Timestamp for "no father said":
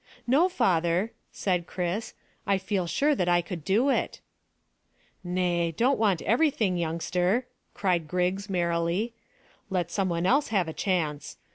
0.25-1.67